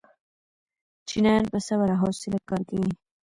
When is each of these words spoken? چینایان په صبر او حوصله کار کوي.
چینایان 1.07 1.45
په 1.51 1.59
صبر 1.67 1.87
او 1.93 2.01
حوصله 2.03 2.39
کار 2.49 2.61
کوي. 2.69 2.91